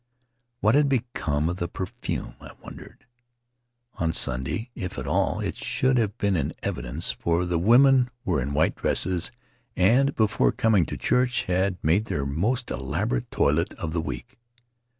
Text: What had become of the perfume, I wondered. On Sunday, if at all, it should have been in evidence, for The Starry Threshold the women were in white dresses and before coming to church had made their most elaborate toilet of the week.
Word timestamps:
What 0.61 0.73
had 0.73 0.89
become 0.89 1.47
of 1.47 1.57
the 1.57 1.67
perfume, 1.67 2.33
I 2.41 2.53
wondered. 2.63 3.05
On 3.99 4.11
Sunday, 4.11 4.71
if 4.73 4.97
at 4.97 5.05
all, 5.05 5.41
it 5.41 5.55
should 5.55 5.99
have 5.99 6.17
been 6.17 6.35
in 6.35 6.53
evidence, 6.63 7.11
for 7.11 7.45
The 7.45 7.49
Starry 7.49 7.49
Threshold 7.49 7.49
the 7.63 7.67
women 7.69 8.09
were 8.25 8.41
in 8.41 8.53
white 8.55 8.73
dresses 8.73 9.31
and 9.75 10.15
before 10.15 10.51
coming 10.53 10.87
to 10.87 10.97
church 10.97 11.43
had 11.43 11.77
made 11.83 12.05
their 12.05 12.25
most 12.25 12.71
elaborate 12.71 13.29
toilet 13.29 13.75
of 13.75 13.93
the 13.93 14.01
week. 14.01 14.39